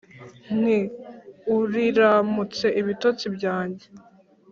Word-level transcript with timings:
Nti: 0.57 0.77
Uriramutse 1.55 2.67
bitotsi 2.87 3.25
byanjye 3.35 3.85